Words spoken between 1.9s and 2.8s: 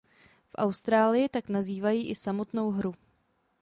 i samotnou